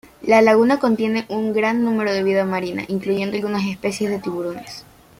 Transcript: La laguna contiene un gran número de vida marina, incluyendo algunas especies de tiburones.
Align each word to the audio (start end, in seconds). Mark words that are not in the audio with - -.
La 0.23 0.41
laguna 0.41 0.79
contiene 0.79 1.27
un 1.29 1.53
gran 1.53 1.83
número 1.83 2.11
de 2.11 2.23
vida 2.23 2.43
marina, 2.43 2.83
incluyendo 2.87 3.35
algunas 3.37 3.67
especies 3.67 4.09
de 4.09 4.17
tiburones. 4.17 4.83